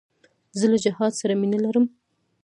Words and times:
زه 0.59 0.65
له 0.71 0.77
جهاد 0.83 1.11
سره 1.19 1.33
مینه 1.41 1.57
لرم. 1.65 1.85